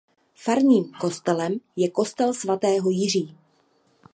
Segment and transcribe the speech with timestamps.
[0.35, 3.37] Farním kostelem je kostel svatého Jiří.